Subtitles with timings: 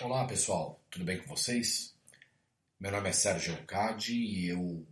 [0.00, 1.92] Olá pessoal, tudo bem com vocês?
[2.78, 4.86] Meu nome é Sérgio Eucadi e eu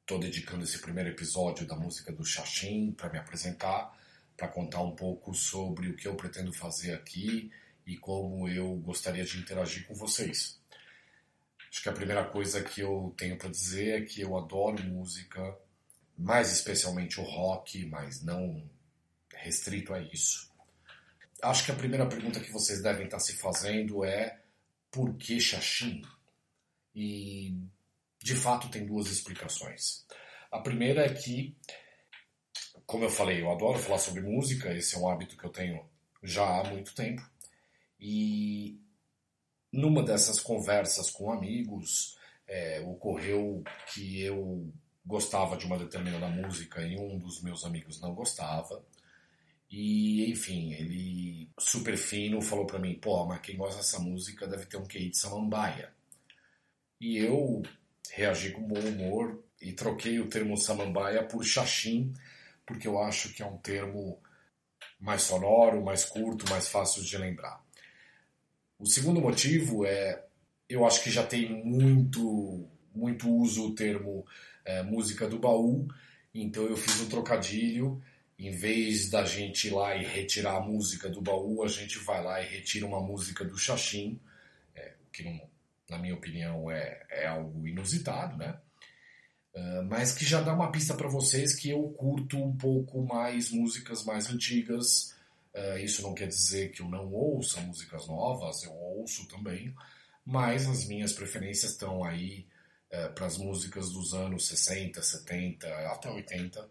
[0.00, 3.96] estou dedicando esse primeiro episódio da música do Xaxim para me apresentar,
[4.36, 7.52] para contar um pouco sobre o que eu pretendo fazer aqui
[7.86, 10.60] e como eu gostaria de interagir com vocês.
[11.70, 15.56] Acho que a primeira coisa que eu tenho para dizer é que eu adoro música,
[16.16, 18.68] mais especialmente o rock, mas não
[19.32, 20.50] restrito a isso.
[21.40, 24.40] Acho que a primeira pergunta que vocês devem estar se fazendo é
[24.90, 26.02] por que Xaxim?
[26.94, 27.54] E
[28.22, 30.04] de fato tem duas explicações.
[30.50, 31.56] A primeira é que,
[32.86, 35.88] como eu falei, eu adoro falar sobre música, esse é um hábito que eu tenho
[36.22, 37.22] já há muito tempo.
[38.00, 38.80] E
[39.72, 42.16] numa dessas conversas com amigos,
[42.46, 44.72] é, ocorreu que eu
[45.04, 48.84] gostava de uma determinada música e um dos meus amigos não gostava.
[49.70, 54.66] E, enfim, ele, super fino, falou para mim: pô, mas quem gosta dessa música deve
[54.66, 55.92] ter um QI de samambaia.
[57.00, 57.62] E eu
[58.10, 62.12] reagi com bom humor e troquei o termo samambaia por xaxim,
[62.66, 64.18] porque eu acho que é um termo
[64.98, 67.62] mais sonoro, mais curto, mais fácil de lembrar.
[68.78, 70.24] O segundo motivo é,
[70.68, 74.26] eu acho que já tem muito, muito uso o termo
[74.64, 75.86] é, música do baú,
[76.34, 78.02] então eu fiz um trocadilho
[78.38, 82.22] em vez da gente ir lá e retirar a música do baú, a gente vai
[82.22, 84.20] lá e retira uma música do Xaxim,
[84.76, 85.40] é, que não,
[85.90, 88.58] na minha opinião é, é algo inusitado, né?
[89.54, 93.50] Uh, mas que já dá uma pista para vocês que eu curto um pouco mais
[93.50, 95.16] músicas mais antigas.
[95.52, 99.74] Uh, isso não quer dizer que eu não ouça músicas novas, eu ouço também,
[100.24, 102.46] mas as minhas preferências estão aí
[102.92, 106.68] uh, para as músicas dos anos 60, 70 até 80.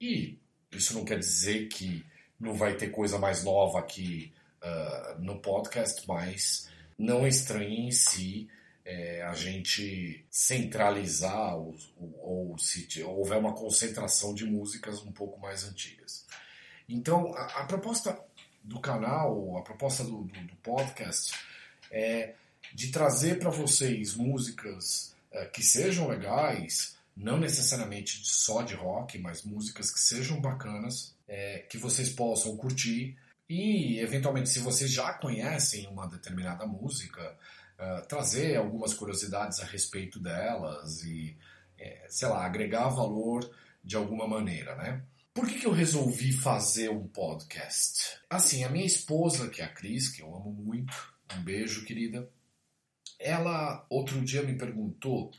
[0.00, 0.38] E
[0.76, 2.04] isso não quer dizer que
[2.38, 8.48] não vai ter coisa mais nova aqui uh, no podcast, mas não estranhe em si
[8.84, 11.74] é, a gente centralizar ou,
[12.20, 16.26] ou, se houver uma concentração de músicas um pouco mais antigas.
[16.88, 18.18] Então, a, a proposta
[18.62, 21.34] do canal, a proposta do, do, do podcast
[21.90, 22.34] é
[22.74, 29.42] de trazer para vocês músicas uh, que sejam legais, não necessariamente só de rock, mas
[29.42, 33.16] músicas que sejam bacanas, é, que vocês possam curtir
[33.48, 37.36] e, eventualmente, se vocês já conhecem uma determinada música,
[37.78, 41.36] uh, trazer algumas curiosidades a respeito delas e,
[41.78, 43.48] é, sei lá, agregar valor
[43.82, 45.02] de alguma maneira, né?
[45.34, 48.18] Por que, que eu resolvi fazer um podcast?
[48.30, 50.94] Assim, a minha esposa, que é a Cris, que eu amo muito,
[51.36, 52.28] um beijo, querida,
[53.18, 55.32] ela outro dia me perguntou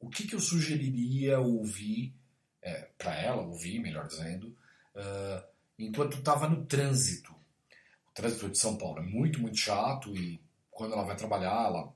[0.00, 2.14] o que, que eu sugeriria ouvir,
[2.62, 4.48] é, para ela ouvir, melhor dizendo,
[4.96, 5.46] uh,
[5.78, 7.32] enquanto estava no trânsito.
[8.08, 11.92] O trânsito de São Paulo é muito, muito chato e quando ela vai trabalhar, ela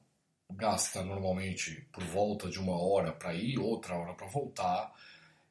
[0.52, 4.92] gasta normalmente por volta de uma hora para ir, outra hora para voltar.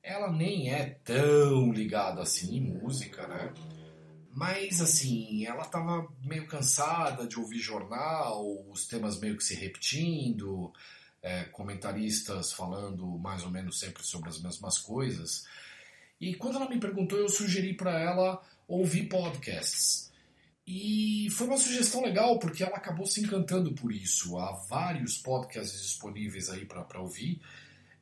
[0.01, 3.51] Ela nem é tão ligada assim em música, né?
[4.31, 10.71] Mas assim, ela estava meio cansada de ouvir jornal, os temas meio que se repetindo
[11.23, 15.45] é, comentaristas falando mais ou menos sempre sobre as mesmas coisas.
[16.19, 20.11] E quando ela me perguntou, eu sugeri para ela ouvir podcasts.
[20.65, 24.37] E foi uma sugestão legal, porque ela acabou se encantando por isso.
[24.37, 27.41] Há vários podcasts disponíveis aí para ouvir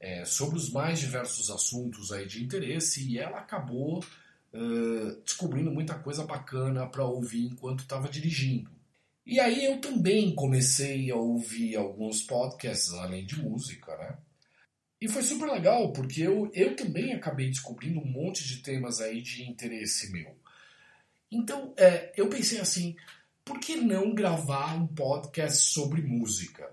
[0.01, 5.93] é, sobre os mais diversos assuntos aí de interesse e ela acabou uh, descobrindo muita
[5.93, 8.69] coisa bacana para ouvir enquanto estava dirigindo.
[9.25, 14.17] E aí eu também comecei a ouvir alguns podcasts além de música, né?
[14.99, 19.21] E foi super legal, porque eu, eu também acabei descobrindo um monte de temas aí
[19.21, 20.35] de interesse meu.
[21.31, 22.95] Então, é, eu pensei assim,
[23.43, 26.71] por que não gravar um podcast sobre música?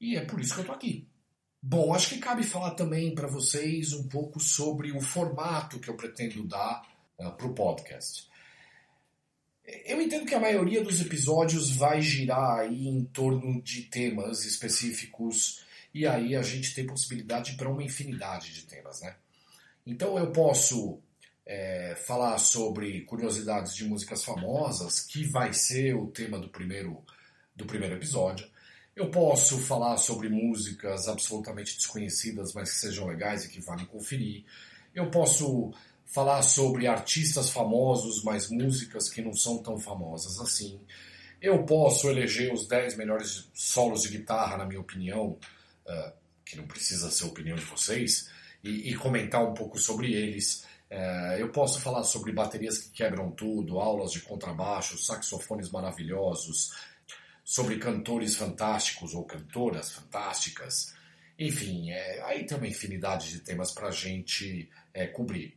[0.00, 1.06] E é por isso que eu tô aqui.
[1.62, 5.96] Bom, acho que cabe falar também para vocês um pouco sobre o formato que eu
[5.96, 6.82] pretendo dar
[7.18, 8.28] uh, para o podcast.
[9.66, 15.64] Eu entendo que a maioria dos episódios vai girar aí em torno de temas específicos
[15.92, 19.16] e aí a gente tem possibilidade para uma infinidade de temas, né?
[19.86, 20.98] Então eu posso
[21.46, 27.02] é, falar sobre curiosidades de músicas famosas, que vai ser o tema do primeiro,
[27.54, 28.48] do primeiro episódio.
[28.96, 34.44] Eu posso falar sobre músicas absolutamente desconhecidas, mas que sejam legais e que valem conferir.
[34.94, 35.72] Eu posso
[36.06, 40.80] falar sobre artistas famosos, mas músicas que não são tão famosas assim.
[41.40, 45.38] Eu posso eleger os 10 melhores solos de guitarra, na minha opinião,
[45.86, 46.12] uh,
[46.44, 48.30] que não precisa ser a opinião de vocês,
[48.62, 50.64] e, e comentar um pouco sobre eles.
[50.90, 56.72] Uh, eu posso falar sobre baterias que quebram tudo, aulas de contrabaixo, saxofones maravilhosos,
[57.44, 60.94] sobre cantores fantásticos ou cantoras fantásticas.
[61.38, 65.56] Enfim, é, aí tem uma infinidade de temas para a gente é, cobrir.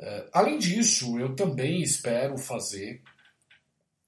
[0.00, 3.02] Uh, além disso, eu também espero fazer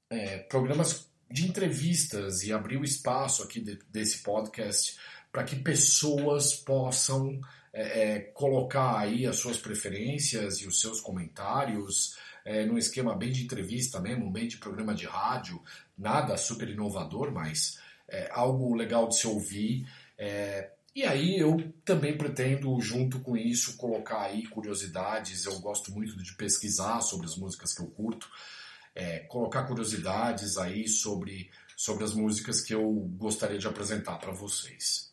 [0.08, 4.98] é, programas de entrevistas e abrir o espaço aqui de, desse podcast
[5.30, 7.40] para que pessoas possam
[7.72, 13.44] é, colocar aí as suas preferências e os seus comentários é, num esquema bem de
[13.44, 15.62] entrevista mesmo, bem de programa de rádio,
[15.96, 17.78] nada super inovador, mas
[18.08, 19.86] é, algo legal de se ouvir.
[20.18, 25.46] É, e aí eu também pretendo, junto com isso, colocar aí curiosidades.
[25.46, 28.30] Eu gosto muito de pesquisar sobre as músicas que eu curto,
[28.94, 35.10] é, colocar curiosidades aí sobre, sobre as músicas que eu gostaria de apresentar para vocês.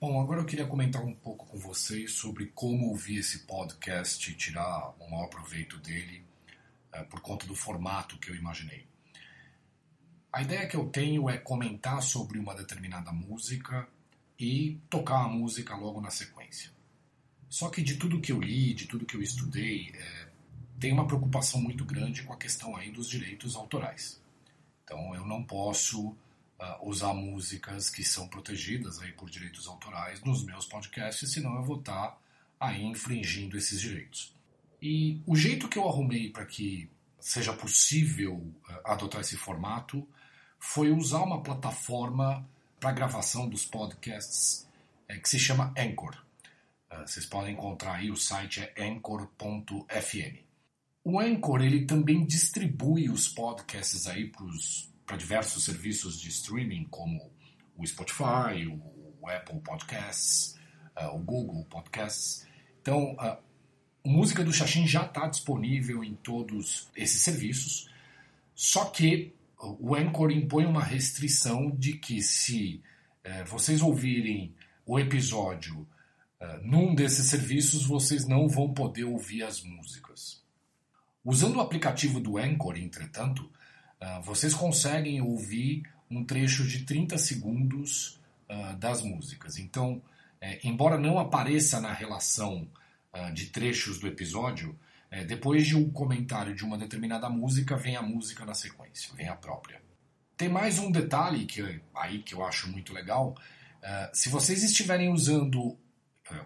[0.00, 4.34] Bom, agora eu queria comentar um pouco com vocês sobre como ouvir esse podcast e
[4.34, 6.24] tirar o maior proveito dele
[6.92, 8.86] é, por conta do formato que eu imaginei.
[10.32, 13.88] A ideia que eu tenho é comentar sobre uma determinada música
[14.40, 16.70] e tocar a música logo na sequência.
[17.46, 20.28] Só que de tudo que eu li, de tudo que eu estudei, é,
[20.78, 24.18] tem uma preocupação muito grande com a questão aí dos direitos autorais.
[24.82, 26.16] Então eu não posso uh,
[26.82, 31.78] usar músicas que são protegidas aí por direitos autorais nos meus podcasts, senão eu vou
[31.78, 32.18] estar
[32.58, 34.34] aí infringindo esses direitos.
[34.80, 36.88] E o jeito que eu arrumei para que
[37.18, 40.08] seja possível uh, adotar esse formato
[40.58, 42.48] foi usar uma plataforma
[42.80, 44.66] para gravação dos podcasts
[45.08, 46.16] uh, que se chama Anchor.
[47.06, 50.38] vocês podem encontrar aí, o site é anchor.fm.
[51.04, 56.84] O Anchor ele também distribui os podcasts aí para os para diversos serviços de streaming
[56.88, 57.32] como
[57.76, 58.64] o Spotify,
[59.20, 60.56] o, Apple Podcasts,
[60.96, 62.46] uh, o Google Podcasts.
[62.80, 63.38] Então, a
[64.04, 67.90] música do Xaxim já está disponível em todos esses serviços,
[68.54, 72.82] só que o Anchor impõe uma restrição de que se
[73.26, 74.54] uh, vocês ouvirem
[74.86, 75.86] o episódio
[76.40, 80.42] uh, num desses serviços, vocês não vão poder ouvir as músicas.
[81.22, 83.50] Usando o aplicativo do Anchor, entretanto,
[84.00, 88.18] ah, vocês conseguem ouvir um trecho de 30 segundos
[88.78, 89.58] das músicas.
[89.58, 90.00] Então,
[90.40, 92.66] é, embora não apareça na relação
[93.34, 94.74] de trechos do episódio,
[95.10, 99.28] é, depois de um comentário de uma determinada música, vem a música na sequência, vem
[99.28, 99.80] a própria.
[100.36, 103.36] Tem mais um detalhe que aí que eu acho muito legal.
[104.12, 105.76] se vocês estiverem usando,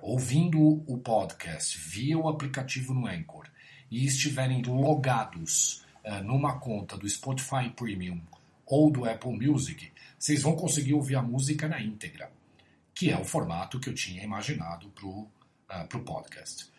[0.01, 3.47] ouvindo o podcast via o aplicativo no Anchor
[3.91, 8.21] e estiverem logados é, numa conta do Spotify Premium
[8.67, 12.31] ou do Apple Music, vocês vão conseguir ouvir a música na íntegra,
[12.95, 16.71] que é o formato que eu tinha imaginado para o uh, podcast.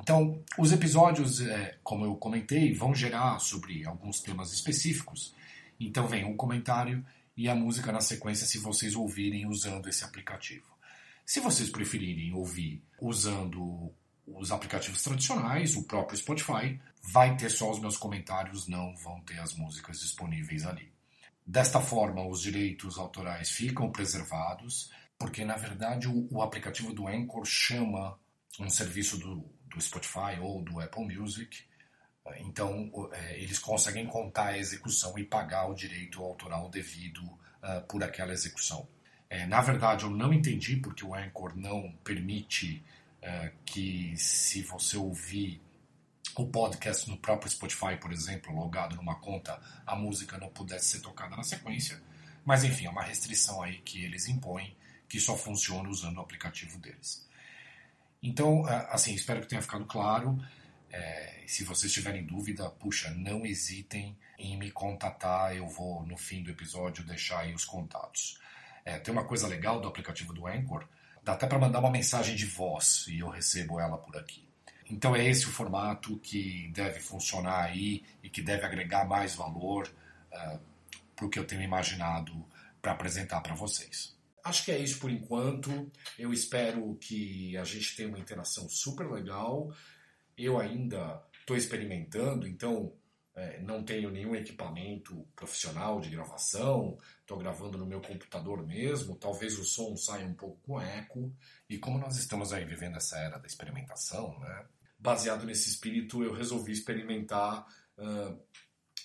[0.00, 5.34] Então, os episódios, é, como eu comentei, vão gerar sobre alguns temas específicos.
[5.78, 7.04] Então, vem um comentário
[7.36, 10.66] e a música na sequência, se vocês ouvirem usando esse aplicativo.
[11.26, 13.92] Se vocês preferirem ouvir usando
[14.26, 19.38] os aplicativos tradicionais, o próprio Spotify, vai ter só os meus comentários, não vão ter
[19.38, 20.92] as músicas disponíveis ali.
[21.46, 27.44] Desta forma, os direitos autorais ficam preservados, porque na verdade o, o aplicativo do Anchor
[27.44, 28.18] chama
[28.58, 31.64] um serviço do, do Spotify ou do Apple Music,
[32.38, 38.02] então é, eles conseguem contar a execução e pagar o direito autoral devido uh, por
[38.02, 38.88] aquela execução.
[39.28, 42.82] É, na verdade, eu não entendi porque o Anchor não permite
[43.64, 45.58] que, se você ouvir
[46.36, 51.00] o podcast no próprio Spotify, por exemplo, logado numa conta, a música não pudesse ser
[51.00, 52.00] tocada na sequência.
[52.44, 54.76] Mas enfim, é uma restrição aí que eles impõem,
[55.08, 57.26] que só funciona usando o aplicativo deles.
[58.26, 60.42] Então, assim, espero que tenha ficado claro.
[60.90, 65.54] É, se vocês tiverem dúvida, puxa, não hesitem em me contatar.
[65.54, 68.40] Eu vou, no fim do episódio, deixar aí os contatos.
[68.82, 70.88] É, tem uma coisa legal do aplicativo do Anchor,
[71.22, 74.48] dá até para mandar uma mensagem de voz e eu recebo ela por aqui.
[74.90, 79.86] Então é esse o formato que deve funcionar aí e que deve agregar mais valor
[79.86, 80.58] uh, eh,
[81.14, 82.44] para o que eu tenho imaginado
[82.80, 84.14] para apresentar para vocês.
[84.44, 85.90] Acho que é isso por enquanto.
[86.18, 89.74] Eu espero que a gente tenha uma interação super legal.
[90.36, 92.92] Eu ainda estou experimentando, então
[93.34, 99.58] é, não tenho nenhum equipamento profissional de gravação, estou gravando no meu computador mesmo, talvez
[99.58, 101.34] o som saia um pouco com eco.
[101.68, 104.66] E como nós estamos aí vivendo essa era da experimentação, né,
[104.98, 107.66] baseado nesse espírito, eu resolvi experimentar
[107.98, 108.38] uh,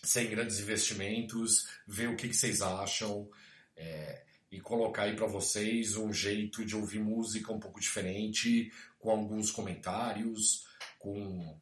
[0.03, 3.29] sem grandes investimentos, ver o que, que vocês acham
[3.75, 9.12] é, e colocar aí para vocês um jeito de ouvir música um pouco diferente, com
[9.12, 10.65] alguns comentários,
[10.98, 11.60] com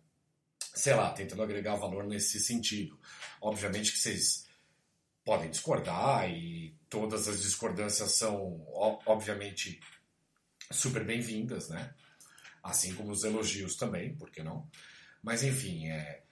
[0.74, 2.98] sei lá, tentando agregar valor nesse sentido.
[3.41, 4.48] Obviamente que vocês
[5.25, 8.63] podem discordar e todas as discordâncias são,
[9.06, 9.79] obviamente,
[10.72, 11.94] super bem-vindas, né?
[12.63, 14.70] Assim como os elogios também, por que não?
[15.22, 16.24] Mas enfim, é,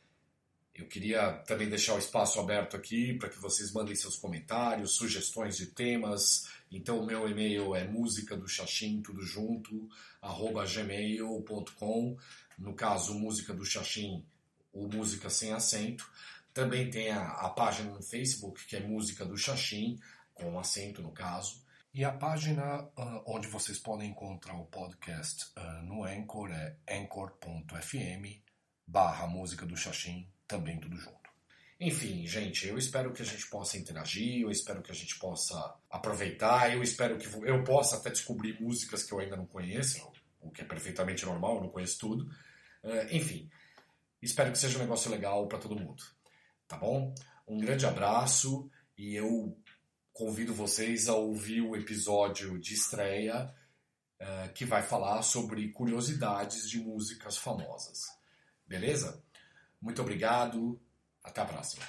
[0.76, 5.56] eu queria também deixar o espaço aberto aqui para que vocês mandem seus comentários, sugestões
[5.56, 6.50] de temas.
[6.70, 9.88] Então, o meu e-mail é música do Xaxim, tudo junto,
[10.22, 12.18] arroba gmail.com.
[12.60, 14.26] No caso, música do Xaxim,
[14.74, 16.12] o música sem acento.
[16.54, 19.98] Também tem a, a página no Facebook, que é Música do Xaxim,
[20.34, 21.64] com acento no caso.
[21.94, 28.44] E a página uh, onde vocês podem encontrar o podcast uh, no Anchor é anchor.fm
[28.86, 31.26] barra música do Xaxim também tudo junto.
[31.80, 35.76] Enfim, gente, eu espero que a gente possa interagir, eu espero que a gente possa
[35.90, 40.10] aproveitar, eu espero que eu possa até descobrir músicas que eu ainda não conheço,
[40.40, 42.24] o que é perfeitamente normal, eu não conheço tudo.
[42.82, 43.50] Uh, enfim,
[44.22, 46.02] espero que seja um negócio legal para todo mundo.
[46.66, 47.14] Tá bom?
[47.46, 49.58] Um grande abraço e eu
[50.14, 53.54] convido vocês a ouvir o episódio de estreia
[54.22, 58.00] uh, que vai falar sobre curiosidades de músicas famosas.
[58.66, 59.25] Beleza?
[59.86, 60.82] Muito obrigado.
[61.24, 61.86] Até a próxima.